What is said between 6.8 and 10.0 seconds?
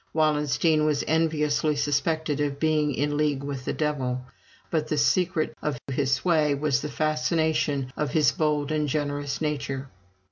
the fascination of his bold and generous nature.